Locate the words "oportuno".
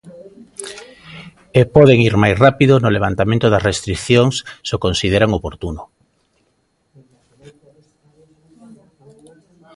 5.39-5.81